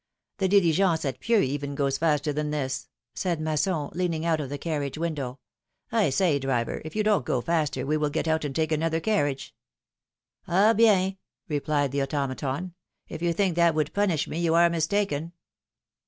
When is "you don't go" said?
6.95-7.39